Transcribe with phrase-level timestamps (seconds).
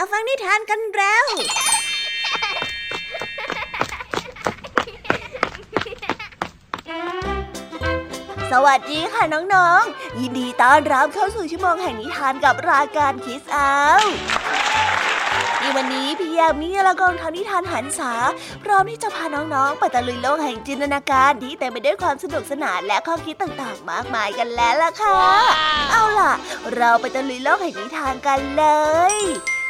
[0.00, 1.26] มาฟังนิทานกันแล้ว
[8.52, 9.22] สวัสดีค่ะ
[9.54, 13.76] น้องๆ ยินดีต้อนรับเข้าสู่ชั่วโมงแห่งนิทานกับรายการคิสเอา
[15.60, 18.12] ในวันนี้พี่ยามีละกองทำนิทานหันษา
[18.62, 25.20] พร้อมที่จะพาน้องๆ ไปตะลุยโลกแห่งจินตนาการที่เต็มไปด้วยความสนุกสนานและข้อคิดต่างๆ มากมายกันแล้วล่ะค่ะ
[25.90, 26.32] เอาล่ะ
[26.74, 28.64] เราไปตะลุยโลกแห่งนิทานกันเล
[29.14, 29.16] ย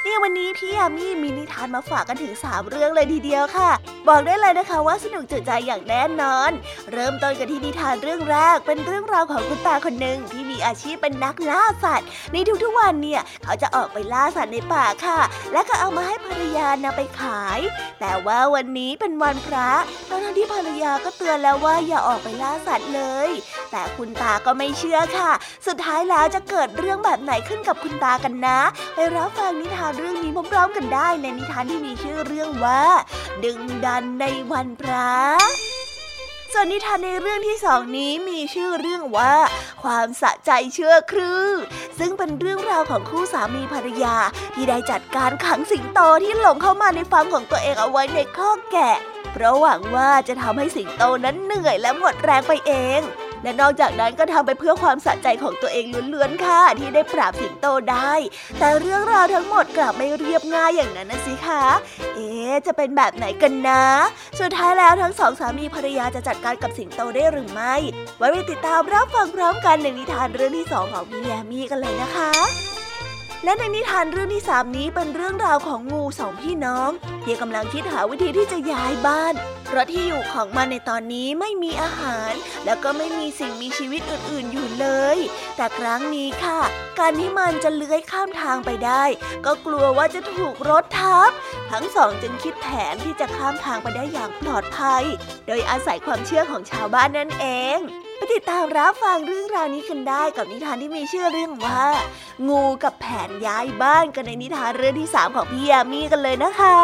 [0.09, 3.71] นี่วันนี้พี่ยามีมีนิทานมาฝากกันถึง 3 เรื่องเลยทีเดียวค่ะ
[4.08, 6.50] บอกได้เลยนะคะว่าสนุกจุใจอย่างแน่นอน
[6.93, 15.21] เริ่มต้นกันที่นิทานเรื่องแรก เป็นเรื่องราวของคุณตาคนหนึ่งที่มีอาชีพเป็นนักล่าสัตว์ ในทุกๆวันเนี่ยเขาจะออกไปล่าสัตว์ในป่าค่ะ
[15.53, 17.61] และก็เอามาให้ภรรยานำไปขาย
[18.00, 19.70] แต่ว่าวันนี้เป็นวันพระ
[20.09, 23.31] ทั้งที่ภรรยาก็เตือนแล้วว่าอย่าออกไปล่าสัตว์เลย
[23.70, 25.32] แต่คุณตาก็ไม่เชื่อค่ะ
[25.67, 28.59] สุดท้ายแล้วจะเกิดเรื่องแบบไหนขึ้นกับคุณตากันนะ
[28.95, 32.83] ไปรับฟังนิทานเรื่องนี้พร้อมๆกันได้ในนิทานที่มีชื่อเรื่องว่า
[33.45, 35.12] ดึงดันในวันพระ
[36.53, 39.34] ส่วนนิทานในเรื่องที่สองนี้มีชื่อเรื่องว่า
[39.83, 41.47] ความสะใจเชื่อครือ
[41.98, 44.17] ซึ่งเป็นเรื่องราวของคู่สามีภรรยา
[44.55, 48.97] ที่ได้จัดการขังสิงโตที่หลงเข้ามาในฟาร์มของตัวเองเอาไว้ในข้อแกะ
[49.33, 53.01] เพราะหวังว่าจะทำให้สิงโตนั้นเหนื่อยและหมดแรงไปเอง
[53.42, 58.12] และนอกจากนั้นก็ทำไปเพื่อความสะใจของตัวเองล้วนๆค่ะ ที่ได้ปราบสิงโตได้
[58.58, 61.64] แต่เรื่องราวทั้งหมดกลับไม่เรียบง่ายอย่างนั้นนะสิคะ
[62.14, 62.28] เอ๊
[62.67, 63.84] จะเป็นแบบไหนกันนะ
[64.41, 67.75] สุดท้ายแล้วทั้งสองสามีภรรยาจะจัดการกับสิงโตได้หรือไม่
[68.19, 72.30] ไว้ไปติดตามรับฟังพร้อมกันในนิทานเรื่องที่สองของพี่แยมี่กันเลยนะคะ
[73.44, 76.91] และในนิทานเรื่องที่สามนี้เป็นเรื่องราวของงูสองพี่น้อง
[77.25, 79.34] ที่กำลังคิดหาวิธีที่จะย้ายบ้าน
[79.67, 82.33] เพราะที่อยู่ของมันในตอนนี้ไม่มีอาหาร
[82.64, 84.86] แล้วก็ไม่มีสิ่งมีชีวิตอื่นๆอยู่เล
[85.17, 85.19] ย
[85.56, 86.61] แต่ครั้งนี้ค่ะ
[86.98, 89.05] การที่มันจะเลื้อยข้ามทางไปได้
[89.47, 91.30] ก็กลัวว่าจะถูกรถทับ
[91.70, 95.05] ทั้งสองจึงคิดแผนที่จะข้ามทางไปได้อย่างปลอดภัย
[95.47, 97.46] โดยอาศัยความเชื่อของชาวบ้านนั่นเอ
[97.77, 97.79] ง
[98.18, 101.84] ไปติดตามรับฟังเรื่องราวนี้กันได้กับนิทานที่มีชื่อเรื่องว่า
[102.48, 106.77] งูกับแผนย้ายบ้านกันในนิทานเรื่องที่ 3 ของพี่ยามีกันเลยนะคะ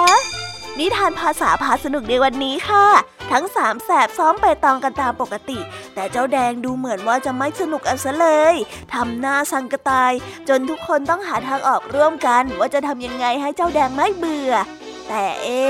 [0.78, 2.86] นิทานภาษาพาสนุกในวันนี้ค่ะ
[3.32, 5.58] ทั้งสามแสบซ้อมไปตองกันตามปกติ
[5.94, 8.54] แต่เจ้าแดงดูเหมือนว่าจะไม่สนุกเอาซะเลย
[8.94, 10.12] ทำหน้าสังกตาย
[10.48, 14.54] จนทุกคนต้องหาทางออกร่วมกัน ว่าจะทำยังไงให้เจ้าแดงไม่เบื่อ
[15.08, 15.62] แต่เอ๊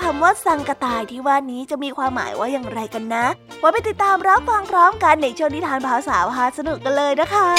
[0.00, 3.26] คำว่าสังกตายที่ว่านี้จะมีความหมายว่าอย่างไรกันนะ
[3.58, 7.50] ไว้ไปติดตามรับฟังพร้อมกันในช่วงนิทานภาษาพาสนุกกันเลยนะคะ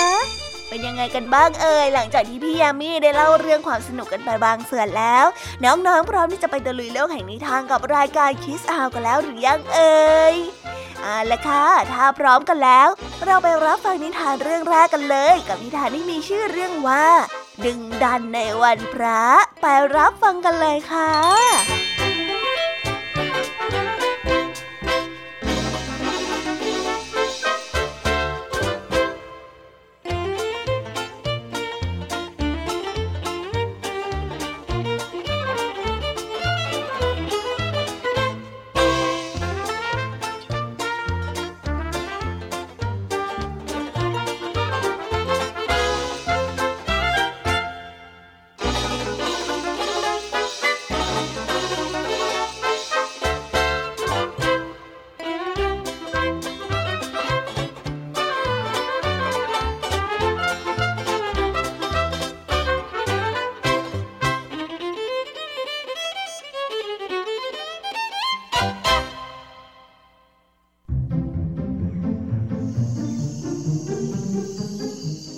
[0.69, 5.25] เป็นยังไงกันบ้างเอ่ยหลังจากที่พี่ยามีได้เล่าเรื่องความสนุกกันไปบางส่วนแล้ว
[5.63, 10.35] น้องๆพร้อมที่จะไปตะลุยโลกแห่งนิทานกับรายการคิสอาวกันแล้วหรือยังเอ่ย
[11.01, 12.89] เอาละค่ะ ถ้าพร้อมกันแล้ว
[13.25, 17.05] เราไปรับฟังนิทานเรื่องแรกกันเลย กับนิทานที่มีชื่อเรื่องว่า
[17.65, 19.23] ดึงดันในวันพระ
[19.61, 21.11] ไปรับฟังกันเลยค่ะ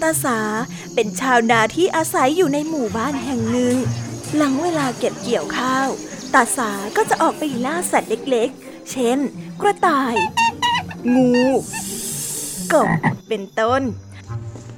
[0.03, 0.39] ตาสา
[0.95, 3.75] เป็นชาวนาที่อาศัยอยู่ในหมู่บ้านแห่งหนึ่ง
[4.35, 5.87] หลังเวลาเก็บเกี่ยวข้าว
[6.33, 9.19] ตาสาก็จะออกไปล่าสัตว์เล็กๆ เช่น
[9.61, 10.15] กระต่าย
[11.15, 11.31] งู
[12.73, 12.89] กบ
[13.27, 13.81] เป็นต้น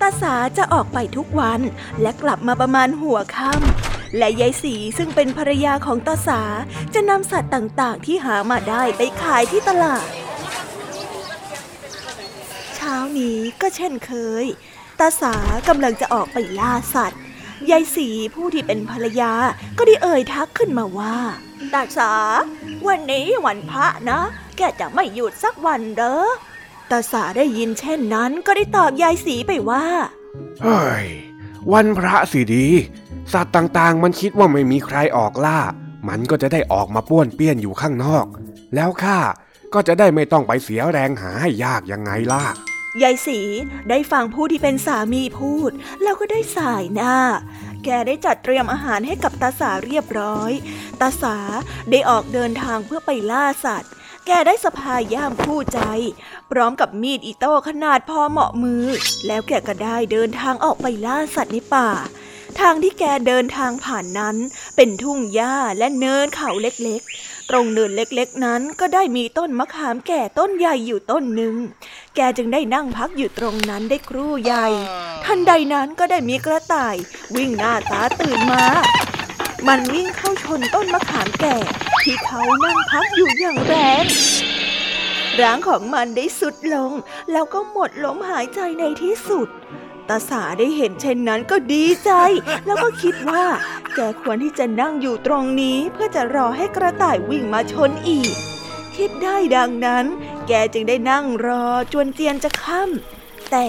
[0.02, 1.62] ตาสาจะออกไปทุกวัน
[2.02, 6.42] และกลับมาประมาณหัวค่ำและยายสีซึ่งเป็นภรรยาของตาสา
[6.94, 10.06] จะนำสัตว์ต่างๆ ที่หามาได้ไปขายที่ตลาด
[12.76, 14.14] เช้านี้ก็เช่นเค
[14.44, 14.48] ย
[15.00, 15.34] ตาสา
[15.68, 17.22] กำลังจะออกไปล่าสัตว์
[17.70, 19.32] ยายสีผู้ที่เป็นภรรยา
[19.78, 21.18] ก็ได้เอ่ยทักขึ้นมาว่า
[21.74, 22.12] ตาสา
[22.88, 24.22] วันนี้วันพระนะ
[24.58, 26.26] แกจะไม่หยุดสักวันเด้อ
[26.92, 29.86] ตาสาได้ยินเช่นนั้นก็ได้ตอบยายสีไปว่า
[30.64, 31.06] เฮ้ย
[31.74, 32.68] วันพระสิดี
[33.34, 35.60] สัตว์ต่างๆ มันคิดว่าไม่มีใครออกล่า
[36.08, 38.26] มันก็จะได้ออกมาป้วนเปี้ยนอยู่ข้างนอก
[38.76, 39.20] แล้วข้า
[39.74, 42.44] ก็จะได้ไม่ต้องไปเสียแรงหาให้ยากยังไงล่ะ
[43.04, 43.40] ยายสี
[43.90, 45.72] ได้ฟังผู้ที่เป็นสามีพูด
[46.04, 47.18] แล้วก็ได้สายหน้า
[47.84, 50.52] แกได้จัดเตรียมอาหารให้กับตาสาเรียบร้อย
[51.02, 51.38] ตาสา
[51.90, 53.92] ได้ออกเดินทางเพื่อไปล่าสัตว์
[54.26, 55.80] แกได้สะพายย่ามคู่ใจ
[56.52, 58.86] พร้อมกับมีดอิโต้ขนาดพอเหมาะมือ
[59.28, 61.90] แล้วแกก็ได้เดินทางออกไปล่าสัตว์ในป่า
[62.60, 64.36] ทางที่แกเดินทางผ่านนั้น
[64.76, 71.56] เป็นทุ่งหญ้าและเนินเขาเล็กๆ ตรงเนินเล็กๆ นั้นก็ได้มีต้นมะขามแก่ต้นใหญ่อยู่ต้นหนึ่ง
[72.16, 74.68] แกจึงได้นั่งพักอยู่ตรงนั้นได้ครู่ใหญ่
[75.26, 76.96] ทันใดนั้นก็ได้มีกระต่าย
[77.36, 78.66] วิ่งหน้าตาตื่นมา
[79.68, 81.58] มันวิ่งเข้าชนต้นมะขามแก่
[82.04, 84.06] ที่เขานั่งพักอยู่อย่างแรง
[85.42, 86.92] ร่างของมันได้สุดลง
[87.32, 89.48] แล้วก็หมดลมหายใจในที่สุด
[90.10, 92.12] ตาสาได้เห็นเช่นนั้นก็ดีใจ
[92.66, 93.46] แล้วก็คิดว่า
[93.96, 98.34] แกควรที่จะนั่งอยู่ตรงนี้เพื่อจะรอให้กระต่ายวิ่งมาชนอีก
[98.96, 100.06] คิดได้ดังนั้น
[100.48, 103.68] แกจึงได้นั่งรอจนเจียนจะค่ำแต่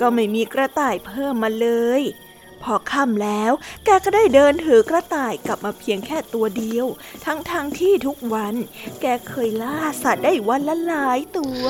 [0.00, 1.68] ก็ไม่มีกระต่ายเพิ่มมาเล
[2.00, 2.02] ย
[2.62, 3.52] พอค่ำแล้ว
[3.84, 6.86] แกก็ได้เดินถือกระต่ายกลับมาเพียงแค่ตัวเดียว
[7.24, 8.54] ทั้งๆทที่ทุกวัน
[9.00, 11.62] แกเคยล่าสัตว์ได้วันละหลายตัว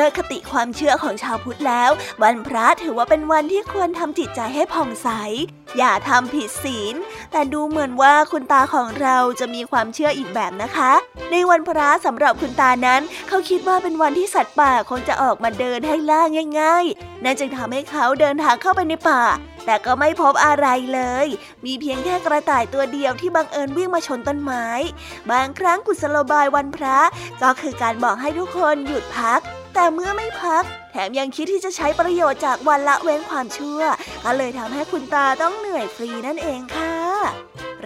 [0.00, 1.90] ดยคติความเชื่อของชาวพุทธแล้ว
[2.22, 5.08] วันพระถือว่าเป็นวันที่ควรทำจิตใจให้ผ่องใส
[5.78, 6.94] อย่าทำผิดศีล
[7.32, 10.92] แต่ดูเหมือนว่าคุณตาของเราจะมีความเชื่ออีกแบบนะคะ
[11.30, 16.22] ในวันพระสำหรับคุณตานั้น เขาคิดว่าเป็นวันที่สัตว์ป่าคงจะออกมาเดินให้ล่า
[16.60, 19.22] ง่ายๆ นั่นจึงทำให้เขาเดินทางเข้าไปในป่า
[19.66, 21.26] แต่ก็ไม่พบอะไรเลย
[21.64, 24.66] มีเพียงแค่กระต่ายตัวเดียวที่บังเอิญวิ่งมาชนต้นไม้
[25.30, 26.98] บางครั้งกุศโลบายวันพระ
[27.42, 29.40] ก็คือการบอกให้ทุกคนหยุดพัก
[29.74, 33.80] แต่เมื่อไม่พัก แถมยังคิดที่จะใช้ประโยชน์จากวันละเว้นความชั่ว
[34.24, 36.94] ก็เลยทำให้คุณตาต้องเหนื่อยฟรีนั่นเองค่ะ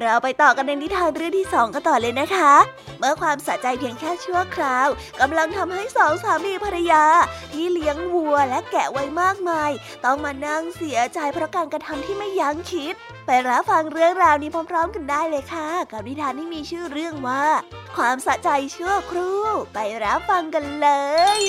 [0.01, 2.55] เราไปต่อกันในนิทานเรื่องที่สองกันต่อเลยนะคะ
[2.99, 4.89] เมื่อความสะใจเพียงแค่ชั่วคราว
[5.21, 7.05] กำลังทำให้สองสามีภรรยา
[7.53, 9.71] ที่เลี้ยงวัวและแกะไว้มากมาย
[10.05, 12.95] ต้องมานั่งเสียใจเพราะการกระทำที่ไม่ยั้งคิด
[13.27, 17.45] ไปรับฟังเรื่องราวนี้พร้อม ๆ กันได้เลยค่ะ กับนิทานที่มีชื่อเรื่องว่า
[17.97, 19.43] ความสะใจชั่วครู่
[19.75, 20.89] ไปรับฟังกันเล
[21.39, 21.41] ย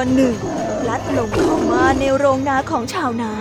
[0.00, 0.36] ตัวหนึ่ง
[0.88, 3.32] ลัดลงเข้ามาในโรงนาของชาวนา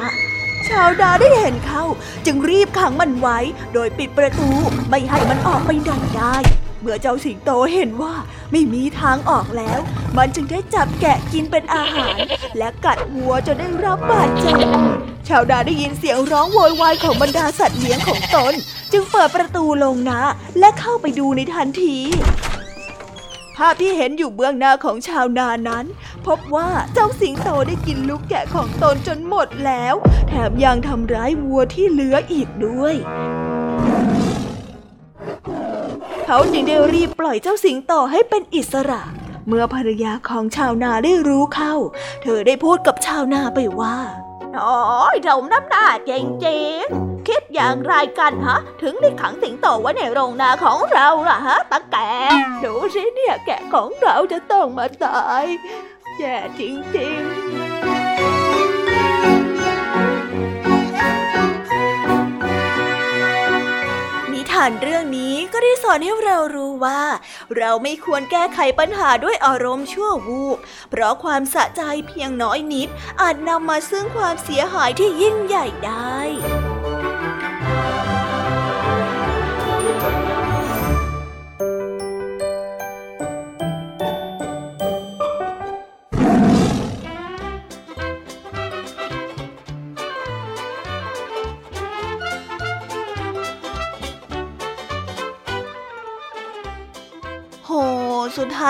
[0.70, 1.84] ชาวนาได้เห็นเขา
[2.26, 3.38] จึงรีบขังมันไว้
[3.74, 4.50] โดยปิดประตู
[4.90, 6.36] ไม่ให้มันออกไปไหนได้
[6.82, 8.14] เมื่อเจ้าสิงโตเห็นว่า
[8.52, 9.80] ไม่มีทางออกแล้ว
[10.18, 12.18] มันจึงได้จับแกะกินเป็นอาหาร
[12.58, 14.58] และกัดหัวจนได้รับบาดเจ็บ
[15.28, 18.54] ชาวนาได้ยินเสียงร้องโวยวายของบรรดาสัตว์เลี้ยงของตน
[18.92, 20.20] จึงเปิดประตูลงนา
[20.60, 21.98] และเข้าไปดูในทันที
[23.60, 25.86] ภาพที่เห็นอยู่เบื้องหน้าของชาวนานั้น
[26.28, 29.96] พบว่าเจ้าสิงโตได้กินลูกแกะของตนจนหมดแล้ว
[30.28, 32.96] แถมยังทำร้ายวัวที่เหลืออีกด้วย
[36.26, 39.02] เขาจึงได้รีบปล่อยเจ้าสิงโตให้เป็นอิสระ
[39.48, 41.76] เมื่อภรรยาของชาวนาได้รู้เข้า
[42.22, 43.98] เธอได้พูดกับชาวนาไปว่า
[44.58, 46.12] น้อยเราน้ำหน้าจ
[46.48, 51.98] ริงๆ คิดอย่างไรกันฮะ ถึงได้ขังสิงโตไว้ในโรงนาของเราล่ะฮะตาแก
[52.64, 55.46] ดูสิเนี่ยแกะของเราจะต้องมาตาย
[56.18, 56.62] แย่จ
[56.98, 67.02] ริงๆานเรื่องนี้ก็ได้สอนให้เรารู้ว่า
[67.58, 70.58] เราไม่ควรแก้ไขปัญหาด้วยอารมณ์ชั่ววูบ
[70.90, 72.90] เพราะความสะใจเพียงน้อยนิด
[73.22, 76.20] อาจนำมาซึ่งความเสียหายที่ยิ่งใหญ่ได้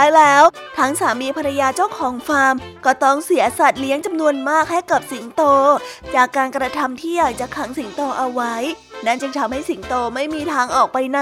[0.02, 0.44] ท้ายแล้ว
[0.80, 5.42] ทั้งสามีภรรยาเจ้าของฟาร์ม ก็ต้องเสียสัตว์เลี้ยงจำนวนมากให้กับสิงโต
[6.16, 8.56] จากการกระทำที่อยากจะขังสิงโตเอาไว้
[9.06, 11.22] นั่นจึงทำให้สิงโตไม่มีทางออกไปไหน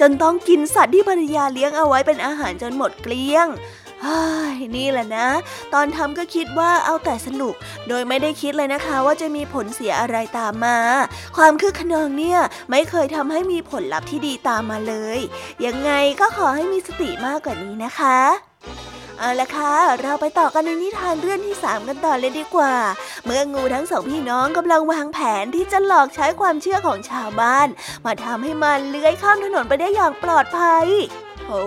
[0.00, 3.46] จนต้องกินสัตว์ที่ภรรยาเลี้ยงเอาไว้เป็นอาหารจนหมดเกลี้ยง
[4.76, 5.28] นี่แหละนะ
[5.74, 7.54] ตอนทำก็คิดว่าเอาแต่สนุก
[7.88, 10.78] โดยไม่ได้คิดเลยนะคะว่าจะมีผลเสียอะไรตามมา
[11.36, 15.18] ความคึกขนองเนี่ยไม่เคยทำให้มีผลลัพธ์ที่ดีตามมาเลย
[15.66, 18.18] ยังไงก็ขอให้มีสติมากกว่านี้นะคะ
[19.18, 22.74] เอาละค่ะ เราไปต่อกันในนิทานเรื่องที่สามกันต่อเลยดีกว่า
[23.24, 27.68] เมื่องูทั้งสองพี่น้องกำลังวางแผนที่จะหลอกใช้ความเชื่อของชาวบ้าน
[28.04, 30.86] มาทำให้มันเลื้อยข้ามถนนไปได้อย่างปลอดภัย
[31.48, 31.62] โอ้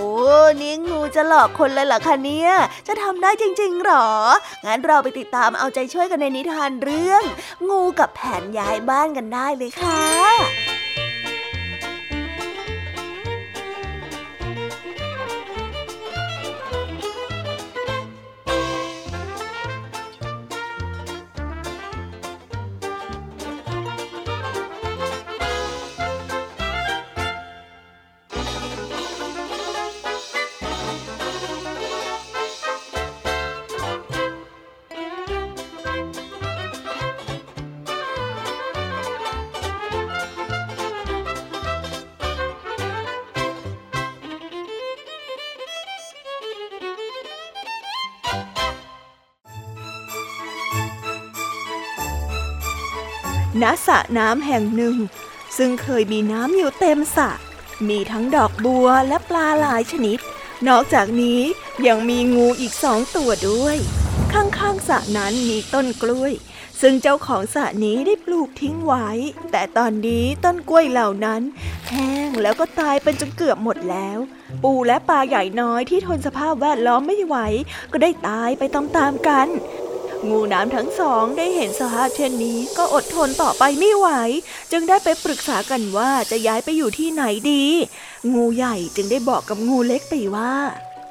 [0.62, 2.52] นี่งูจะหลอกคนเลยเหรอคะเนี่ย
[2.88, 4.10] จะทำได้จริงๆหรอ
[4.66, 7.24] งั้นเราไปติดตามเอาใจช่วยกันในนิทานเรื่อง
[7.70, 10.04] งูกับแผนย้ายบ้านกันได้เลยค่ะ
[53.62, 54.98] ณสระน้ำแห่งหนึ่ง
[55.58, 57.30] ซึ่งเคยมีน้ำอยู่เต็มสระ
[57.88, 60.20] มีทั้งดอกบัวและปลาหลายชนิด
[60.68, 61.42] นอกจากนี้
[61.88, 63.78] ยังมีงูอีกสองตัวด้วย
[64.34, 66.34] ข้างๆสระนั้นมีต้นกล้วย
[66.82, 69.10] ซึ่งเจ้าของสระนี้ได้ปลูกทิ้งไว้
[69.52, 71.42] แต่ตอนนี้ต้นกล้วยเหล่านั้น
[71.90, 74.20] แห้งแล้วก็ตายเป็นจนเกือบหมดแล้ว
[74.64, 77.36] ปูและปลาใหญ่น้อยที่ทนสภาพแวดล้อมไม่ไหว
[77.92, 79.48] ก็ได้ตายไปตามๆกัน
[80.30, 84.08] งูน้ำทั้งสองได้เห็นสภาพเช่นนี้ก็อดทนต่อไปไม่ไหว
[84.72, 87.66] จึงได้ไปปรึกษากันว่าจะย้ายไปอยู่ที่ไหนดี
[88.34, 90.54] งูใหญ่จึงได้บอกกับงูเล็กไปว่า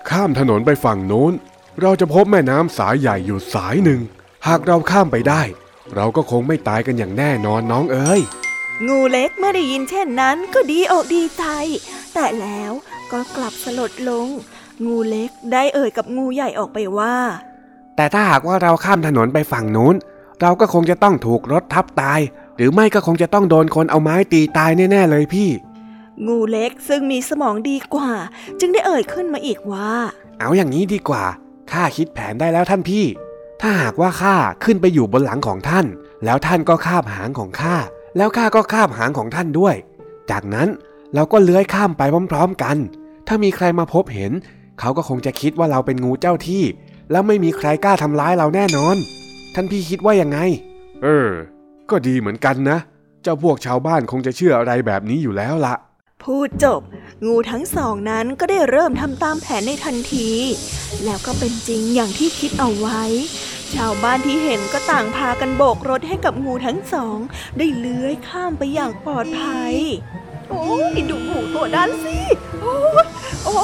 [0.09, 1.33] ข้ามถนนไปฝั่งโน้น
[1.81, 4.01] เราจะพบแม่น้ำสายใหญ่อยู่สายหนึ่ง
[4.47, 5.43] หากเราข้ามไปได้
[5.95, 8.21] เราก็คงไม่ตายกันอย่างแน่นอนน้องเอ๋ย
[8.89, 11.45] งูเล็กเมื่อได้ยินเช่นนั้นก็ดีอกดีใจ
[12.15, 12.73] แต่แล้ว
[13.13, 14.29] ก็กลับสลดลง
[14.87, 17.17] งูเล็กได้เอ่ยกับงูใหญ่ออกไปว่า
[17.97, 19.95] แต่ถ้าหากว่าเราข้ามถนนไปฝั่งนู้น
[20.41, 22.21] เราก็คงจะต้องถูกรถทับตาย
[22.57, 25.51] หรือไม่ก็คงจะต้องโดนคนเอาไม้ตีตายแน่ๆเลยพี่
[26.27, 28.11] งูเล็กซึ่งมีสมองดีกว่า
[28.61, 29.89] จึงได้เอ่ยขึ้นมาอีกว่า
[30.39, 31.25] เอาอย่างนี้ดีกว่า
[31.73, 33.05] ข้าคิดแผนได้แล้วท่านพี่
[33.61, 35.87] ถ้าหากว่าข้าขึ้นไปอยู่บนหลังของท่าน
[36.25, 37.77] แล้วท่านก็คาบหางของข้า
[38.17, 39.75] แล้วข้าก็คาบหางของท่านด้วย
[40.31, 40.69] จากนั้น
[41.15, 42.77] เราก็เลื้อยข้ามไปพร้อม ๆกัน
[43.27, 44.33] ถ้ามีใครมาพบเห็น
[44.81, 46.65] เขาก็คงจะคิดว่าเราเป็นงูเจ้าที่
[47.11, 48.97] แล้วไม่มีใครกล้าทำร้ายเราแน่นอน
[49.55, 50.39] ท่านพี่คิดว่ายังไง
[51.03, 51.31] เออ
[51.91, 52.79] ก็ดีเหมือนกันนะ
[53.23, 55.75] เจ้าพวกชาวบ้านคงจะเชื่ออะไรแบบนี้อยู่แล้วละ
[56.23, 56.81] พูดจบ
[57.27, 60.29] งูทั้งสองนั้นก็ได้เริ่มทำตามแผนในทันที
[61.05, 63.03] แล้วก็เป็นจริงอย่างที่คิดเอาไว้
[63.75, 67.19] ชาวบ้านที่เห็นก็ต่างพากันโบกรถให้กับงูทั้งสอง
[67.59, 69.75] ได้เลื้อยข้ามไปอย่างปลอดภัย
[70.49, 70.65] โอ้
[70.97, 72.17] ยดูงูตัวนั้นสิ
[72.61, 72.75] โอ้
[73.45, 73.55] โอ้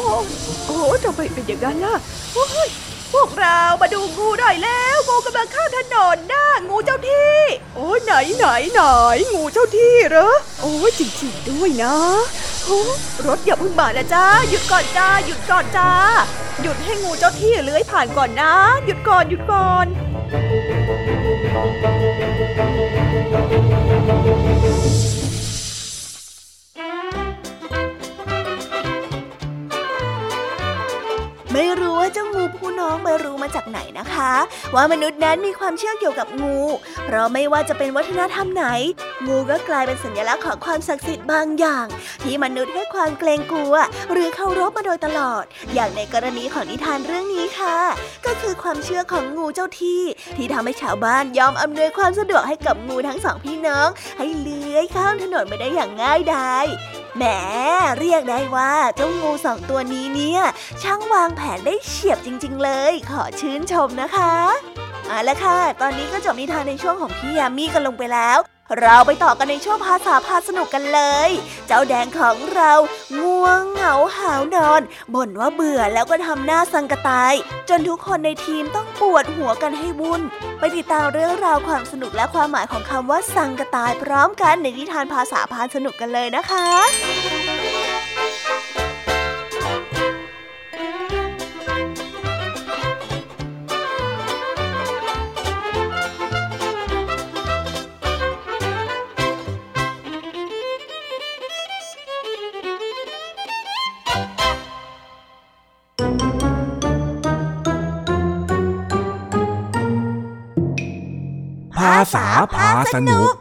[0.66, 1.94] โอ้ทำไมเป็นอย่างนั้นล่ะ
[2.34, 2.68] โอ้ย
[3.12, 7.36] พวกเรามาดูงูหน่อยแล้ว งูกำลังข้ามถนนนะงูเจ้าที่
[7.74, 8.80] โอ้ไหนไหนไหน
[9.34, 10.28] งูเจ้าที่เหรอ
[10.60, 11.96] โอ้จริงๆด้วยนะ
[12.64, 12.80] โอ้
[13.26, 15.90] รถอย่าเพิ่งมานะจ้าหยุดก่อนจ้าหยุดก่อนจ้า
[16.62, 18.52] หยุดให้งูเจ้าที่เลื้อยผ่านก่อนนะ
[18.84, 19.86] หยุดก่อนหยุดก่อน
[32.82, 34.32] น้องไปรู้มาจากไหนนะคะ
[34.74, 36.58] ว่ามนุษย์นั้นมีความเชื่อเกี่ยวกับงู
[37.04, 38.66] เพราะไม่ว่าจะเป็นวัฒนธรรมไหน
[39.28, 41.86] งูก็กลายเป็นสัญลักษณ์ของความศักดิ์สิทธิ์บางอย่าง
[42.22, 43.74] ที่มนุษย์ให้ความเกรงกลัว
[44.12, 47.78] หรือเคารพมาโดยตลอด อย่างในกรณีของนิทานเรื่องนี้ค่ะ
[48.26, 50.02] ก็คือความเชื่อของงูเจ้าที่
[50.36, 56.66] ที่ทำให้ชาวบ้านยอมอำนวยความสะดวกให้กับงูทั้งสองพี่น้อง ให้เลื้อยข้ามถนนไปได้อย่างง่ายดาย
[57.16, 57.24] แหม
[57.98, 60.42] เรียกได้ว่าเจ้างูสองตัวนี้เนี่ย
[60.82, 64.34] ช่างวางแผนได้เฉียบจริง ๆ เลย ขอชื่นชมนะคะ
[65.06, 68.38] เอาละค่ะ ตอนนี้ก็จบนิทานในช่วงของพี่ยามีกันลงไปแล้ว
[68.80, 71.30] เราไปต่อกันในช่วงภาษาพาสนุกกันเลย
[71.66, 72.72] เจ้าแดงของเรา
[73.20, 74.82] ง่วงเหงาหาวนอน
[75.14, 77.34] บ่นว่าเบื่อแล้วก็ทำหน้าสังกตาย
[77.68, 80.22] จนทุกคนในทีมต้องปวดหัวกันให้วุ่น
[80.58, 86.68] ไปติดตามเรื่องราวความสนุกและความหมายของคำว่าสังกตายพร้อมกันในนิทานภาษาพาสนุกกันเลยนะคะ
[112.14, 113.32] ษาพาสนุก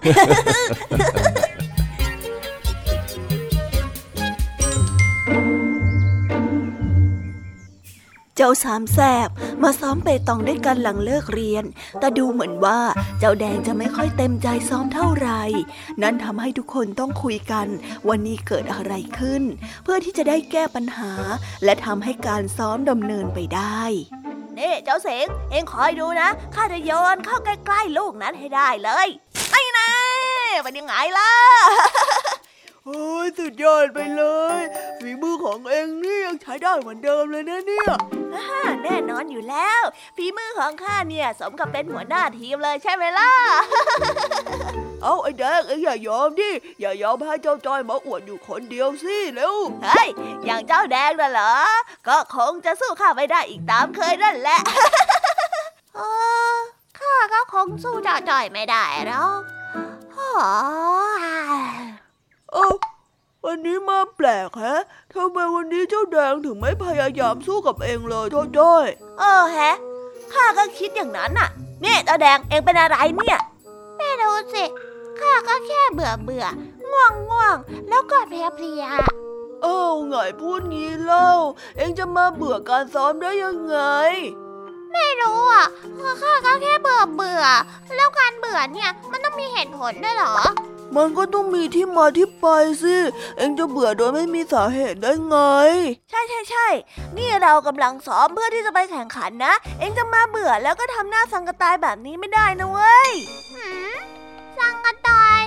[8.38, 9.30] เจ้าสามแสบ
[9.64, 11.66] มาซ้อมเปตองด้วยกันหลังเลิกเรียน
[12.00, 12.80] แต่ดูเหมือนว่า
[13.20, 15.42] เจ้าแดงจะไม่ค่อยเต็มใจซ้อมเท่าไหร่
[16.02, 17.68] นั่นทำให้ทุกคนต้องคุยกัน
[18.10, 19.44] วันนี้เกิดอะไรขึ้น
[19.84, 21.12] เพื่อที่จะได้แก้ปัญหา
[21.64, 23.82] และทำให้การซ้อมดำเนินไปได้
[24.62, 29.08] นี่เจ้าเสงเองคอยดูนะข้าจะโยนเข้าใกล้ๆลูกนั้นให้ได้เลย
[29.52, 29.90] ไอ้นะ
[30.64, 31.32] เป็นยังไงล่ะ
[32.94, 34.24] โอ้ยสุดยอดไปเล
[34.58, 34.60] ย
[35.00, 37.92] ฝีมือของเองนี่ยังใช้ได้เหมือนเดิมเลยนะเนี่ย
[38.36, 38.48] อ่า
[38.84, 39.82] แน่นอนอยู่แล้ว
[40.18, 43.32] ฝีมือของข้าเนี่ยสมกับเป็นหัวหน้าทีมเลยใช่ไหมล่ะ
[45.02, 46.50] เอาไอ้แดงเอ็งอย่ายอมดิ
[46.82, 50.10] อย่ายอมให้เจ้าจอยมาอวดอยู่คนเดียวสิเร็ว เฮ้ย
[50.46, 51.54] อย่างเจ้าแดงน่ะเหรอ
[52.08, 54.60] ก็คงจะสู้ข้าไม่ได้อีกตามเคยนั่นแหละ
[55.96, 56.00] เอ
[56.54, 56.56] อ
[57.00, 59.42] ข้าก็คงสู้เจ้าจ่อยไม่ได้หรอก
[60.14, 60.30] โอ้
[61.20, 61.91] ย
[62.54, 62.70] เอ้า
[63.46, 64.82] วันนี้มาแปลกแฮะ
[65.14, 68.86] ทำไมวันนี้เจ้าแดงถึงไม่พยายามสู้กับเองเลยเจ้าจ้อย
[69.20, 69.76] เออแฮะ
[70.34, 71.50] ข้าก็คิดอย่างนั้นน่ะ
[71.82, 73.40] เนี่ยเจ้าแดงเองเป็นอะไรเนี่ย
[73.98, 74.66] ไม่รู้สิ
[75.20, 76.46] ข้าก็แค่เบื่อเบื่อ
[76.92, 77.56] ง่วงง่วง
[77.90, 78.86] แล้วก็เพลียเพลีย
[79.62, 81.30] เอ้าไงพูดงี้เล่า
[81.78, 83.78] เองจะมาเบื่อการซ้อมได้ยังไง
[84.94, 85.66] ไม่รู้อะ
[86.22, 87.44] ข้าก็แค่เบื่อเบื่อ
[87.96, 90.36] แล้วการเบื่อเนี่ยมันต้องมีเหตุผลด้วยเหรอ
[90.96, 92.46] มันก็ต้องมีที่มาที่ไป
[92.84, 92.96] สิ
[93.38, 95.36] เองจะเบื่อโดยไม่มีสาเหตุได้ไง
[96.10, 96.68] ใช่ใช่ใช่
[97.18, 103.12] นี่เรากำลังซ้อมเพื่อที่จะไปแข่งขันนะ เองจะมาเบื่อแล้วก็ทำหน้าสังกะตายแบบนี้ไม่ได้นะเว้ย
[104.60, 105.38] สังกะตาย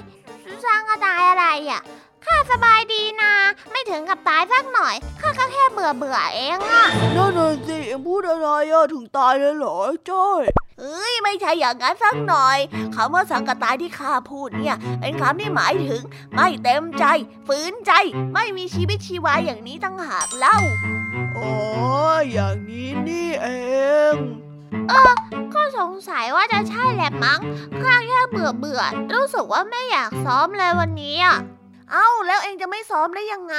[0.64, 1.82] สังกะตายอะไรอะ
[2.26, 3.32] ข้าสบายดีนะ
[3.70, 6.84] ไม่ถึงกับตายสักหน่อย ข้าก็แค่เบื่อเบื่อเองอะ
[7.16, 9.76] นั่นน่ะสิเองพูดอะไรอะถึงตายเลยเหรอ
[10.10, 10.42] จ้อย
[10.80, 12.58] เอ้ยไม่ใช่อย่างนั้นสักหน่อย
[12.94, 16.02] คำว่าสังกะตายที่ข้าพูดเนี่ย เป็นคำที่หมายถึง
[16.34, 17.04] ไม่เต็มใจ
[17.48, 17.92] ฝืนใจ
[18.34, 20.58] ไม่มีชีวิตชีวาอย่างนี้ตั้งหากเล่า
[21.36, 21.52] อ๋อ
[22.32, 23.48] อย่างนี้นี่เอ
[24.14, 24.16] ง
[25.54, 27.40] ก็สงสัยว่าจะใช่แหละมั้ง
[27.80, 28.82] ข้าแค่เบื่อเบื่อ
[29.14, 31.36] รู้สึกว่าไม่อยากซ้อมเลยวันนี้อะ
[31.92, 33.56] เอ้าแล้วเองจะไม่ซ้อมได้ยังไง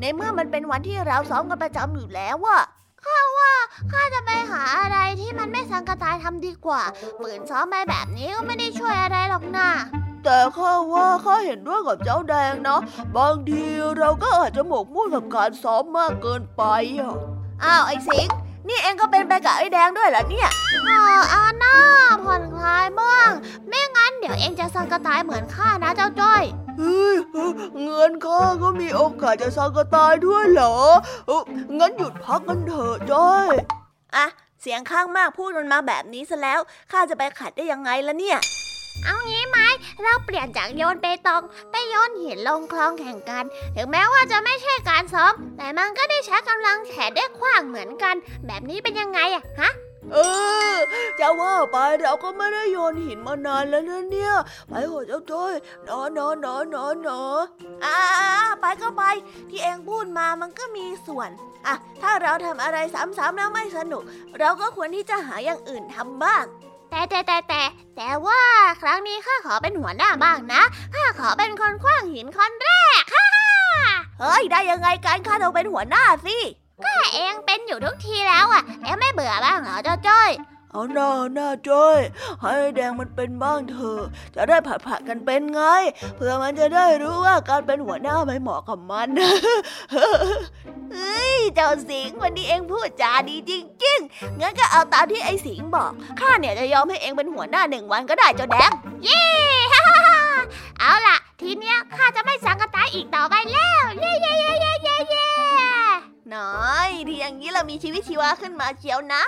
[0.00, 2.62] ในเมื่อมันเป็นวันที่เราซ้อมกันประจำอยู่แล้วอะ
[3.04, 3.52] ข้าว่า
[3.92, 6.82] ข้าจะไปหาอะไรที่มันไม่สังกะตายทำดีกว่า
[7.18, 9.68] ฝืนซ้อมไปแบบนี้ก็ไม่ได้ช่วยอะไรหรอกนะ
[10.24, 12.80] แต่ข้าว่าข้าเห็นด้วยกับเจ้าแดงนะ
[13.16, 13.64] บางที
[13.98, 16.62] เราก็อาจจะหมกมุ่นกับการซ้อมมากเกินไป
[16.98, 17.14] อะ
[17.64, 18.34] อ้าวไอ้สิงห์
[18.68, 20.50] นี่เองก็เป็นไปกับไอ้แดงด้วยเหรอเนี่ย
[20.88, 21.00] อ๋อ
[21.32, 21.76] อาน่า
[22.24, 23.30] ผ่อนคลายบ้าง
[23.68, 26.42] ไม่งั้นเดี๋ยวเองจะสังกะตายเหมือนข้านะเจ้าจ้อย
[26.78, 27.16] เฮ้ย
[27.82, 30.74] เงินข้าก็มีโอกาสจะสังกตายด้วยเหรอ
[31.26, 31.42] เอ้อ
[31.78, 33.48] งั้นหยุดพักกันเถอะจ้อย
[34.16, 34.26] อะ
[34.62, 36.60] เสียงข้างมากพูดมันมาแบบนี้ซะแล้ว
[36.92, 38.38] ข้าจะไปขัดได้ยังไงล่ะเนี่ย
[39.04, 39.58] เอางี้ไหม
[40.02, 43.44] เราเปลี่ยนจากโยนเปตองไปโยนหินลงคลองแข่งกัน
[43.76, 48.14] ถึงแม้ว่าจะไม่ใช่การซ้อม แต่มันก็ได้ใช้กำลังแขนได้ขว้างเหมือนกัน
[48.46, 49.70] แบบนี้เป็นยังไงอะฮะ
[50.12, 50.16] เอ
[50.72, 50.74] อ
[51.20, 54.34] จะว่าไปเราก็ไม่ได้โยนหินมานานแล้วนะเนี่ย
[54.68, 55.52] ไปเถอะเจ้าจ้อย
[55.88, 57.22] นอนนอนนอนนอนนอ
[57.84, 57.98] อ่า
[58.60, 59.02] ไปก็ไป
[59.50, 61.30] ที่เองพูดมามันก็มีส่วน
[61.66, 64.02] อะถ้าเราทำอะไรซ้ำๆแล้วไม่สนุก
[64.38, 66.44] เราก็ควรที่จะหาอย่างอื่นทำบ้าง
[66.90, 67.62] แต่แต่แต่แต่
[67.96, 68.40] แต่ว่า
[68.82, 70.62] ครั้งนี้ข้าขอเป็นหัวหน้าบ้างนะ
[70.94, 72.68] ข้าขอเป็นคนคว้างหินคนแร
[73.00, 73.28] กค่ะ
[74.20, 76.36] เฮ้ยได้ยังไงกันข้าต้องเป็นหัวหน้าสิ
[76.82, 80.30] ก็เองเป็นอยู่ทุกทีแล้วอะ เองไม่เบื่อบ้างเหรอเจ้าจ้อย
[80.70, 81.98] เอาหน้าหน้าจ้อย
[82.40, 84.00] ให้แดงมันเป็นบ้างเถอะ
[84.34, 85.62] จะได้ผัดผัดๆกันเป็นไง
[86.16, 89.08] เพื่อมันจะได้รู้ว่าการเป็นหัวหน้าไม่เหมาะกับมัน
[90.92, 93.52] เฮ้ยเจ้าสิงห์วันนี้เองพูดจาดีจ
[93.84, 98.70] ริงๆงั้นก็เอาตามที่ไอ้สิงห์บอกข้าเนี่ยจะยอมให้เองเป็นหัวหน้าหนึ่งวันก็ได้เจ้าแดง
[99.04, 99.22] เย้
[100.80, 105.28] เอาล่ะ ทีเนี้ยข้าจะไม่สังกตายอีกต่อไปแล้ว เย้เย้เย้เย้เย้เย้
[106.32, 109.22] น้อยที่อย่างนี้เรามีชีวิตชีวาขึ้นมาเชียวนะ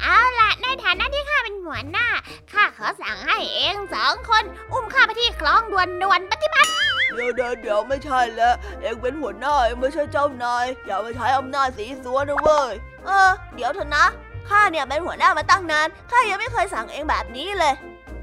[0.00, 2.06] เอาล่ะ ในฐานะที่ข้าเป็นหัวหน้า
[2.52, 6.70] ข้าขอสั่งให้เองสองคน อุ้มข้าไปที่คลองด่วนด่วนๆปฏิบัติ
[7.14, 12.72] เดี๋ยวเดี๋ยวเดี๋ยวไม่ใช่แล้วเองเป็นหัวหน้าเองไม่ใช่เจ้านาย อย่ามาใช้อำนาจสีสัวนะเว้ย
[13.06, 14.06] เออ เดี๋ยวเถอะนะ
[14.48, 17.74] ข้าเนี่ยเป็นหัวหน้ามาตั้งนาน ข้ายังไม่เคยสั่งเองแบบนี้เลย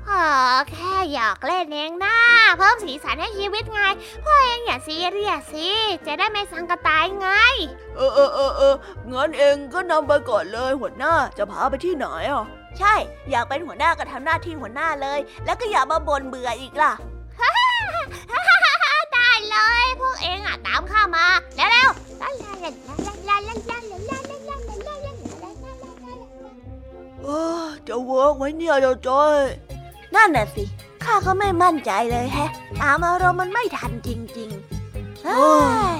[0.10, 0.14] อ
[0.72, 2.16] แค่หยอกเล่นเองนะ
[2.58, 3.80] เพิ่มสีสันให้ชีวิตไง
[4.24, 5.70] พ่อเองอย่าซีเรียสสิ
[6.08, 7.28] จะได้ไม่สังกตายไง
[7.96, 8.76] เออเออเออเออ
[9.12, 12.46] งั้นเองก็นำไปก่อนเลยหัวหน้าจะพาไปที่ไหนอะ
[12.78, 12.94] ใช่
[13.30, 16.94] อยากเป็นหัวหน้าก็ทำหน้าที่หัวหน้าเลย แล้วก็อย่ามาบ่นเบื่ออีกล่ะ
[19.14, 21.90] ได้เลยพวกเองอะตามข้ามาเร็ว
[27.24, 27.42] แอ้
[27.88, 29.36] จะเวิร์กไหมเนี่ยเจ้าจ้อย
[30.16, 30.64] นั่นน่ะสิ
[31.04, 34.50] ข้าก็ไม่มั่นใจเลยแฮะ ตามอารมณ์มันไม่ทันจริง
[34.88, 35.48] ๆ เฮ้
[35.96, 36.00] ย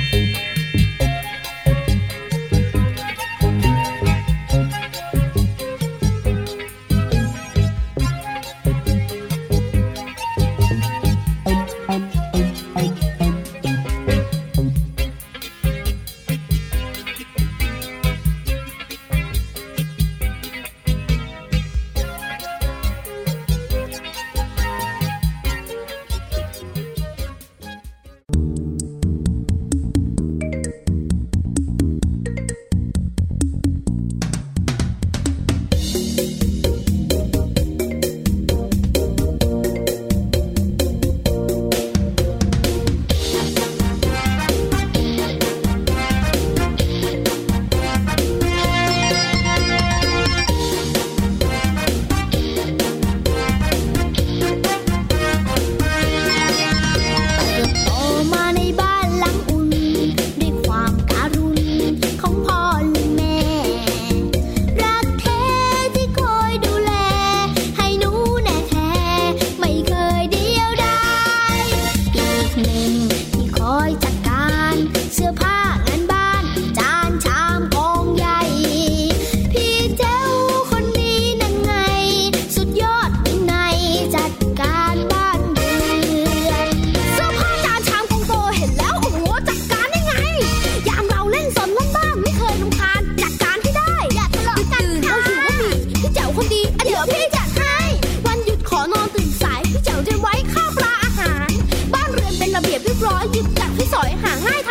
[103.07, 104.69] ร้อยหยิดจับที่สอยหาง่ายท